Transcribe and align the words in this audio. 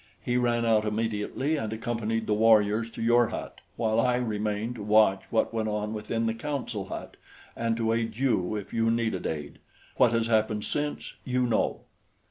He 0.19 0.35
ran 0.35 0.65
out 0.65 0.83
immediately 0.83 1.57
and 1.57 1.71
accompanied 1.71 2.25
the 2.25 2.33
warriors 2.33 2.89
to 2.89 3.03
your 3.03 3.27
hut 3.27 3.61
while 3.75 3.99
I 3.99 4.15
remained 4.15 4.73
to 4.77 4.81
watch 4.83 5.21
what 5.29 5.53
went 5.53 5.69
on 5.69 5.93
within 5.93 6.25
the 6.25 6.33
council 6.33 6.85
hut 6.85 7.17
and 7.55 7.77
to 7.77 7.93
aid 7.93 8.17
you 8.17 8.55
if 8.55 8.73
you 8.73 8.89
needed 8.89 9.27
aid. 9.27 9.59
What 9.97 10.11
has 10.11 10.25
happened 10.25 10.65
since 10.65 11.13
you 11.23 11.45
know." 11.45 11.81